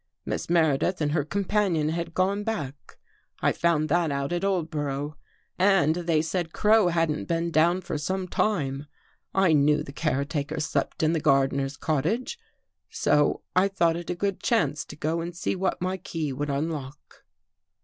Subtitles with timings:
[0.25, 2.97] Miss Mere dith and her companion had gone back.
[3.43, 5.13] I found that out at Oldborough.
[5.59, 8.87] And they said Crow hadn't been down for some time.
[9.35, 12.39] I knew the care taker slept in the gardener's cottage,
[12.89, 16.49] so I thought it a good chance to go and see what my key would
[16.49, 17.23] unlock."